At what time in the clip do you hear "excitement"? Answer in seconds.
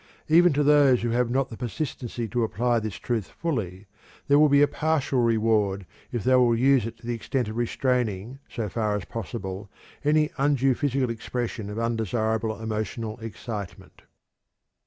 13.19-14.01